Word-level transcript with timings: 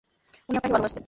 উনি 0.49 0.55
আপনাকে 0.55 0.73
ভালবাসতেন। 0.75 0.99